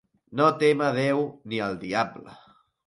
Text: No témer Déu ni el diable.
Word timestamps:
No 0.39 0.47
témer 0.63 0.89
Déu 0.97 1.21
ni 1.53 1.63
el 1.69 1.81
diable. 1.87 2.39